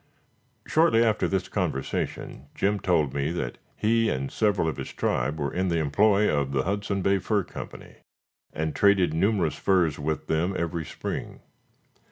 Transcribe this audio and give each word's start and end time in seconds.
Shortly 0.65 1.03
after 1.03 1.27
this 1.27 1.47
conversation, 1.47 2.47
Jim 2.55 2.79
told 2.79 3.13
me 3.13 3.31
that 3.33 3.59
he 3.75 4.09
and 4.09 4.31
several 4.31 4.67
of 4.67 4.77
his 4.77 4.91
tribe 4.91 5.39
were 5.39 5.53
in 5.53 5.67
the 5.67 5.77
employ 5.77 6.27
of 6.27 6.53
the 6.53 6.63
Hudson 6.63 7.03
Bay 7.03 7.19
Fur 7.19 7.43
Company, 7.43 7.97
and 8.51 8.75
traded 8.75 9.13
numerous 9.13 9.53
furs 9.59 9.99
with 9.99 10.25
them 10.25 10.55
every 10.57 10.85
spring. 10.85 11.41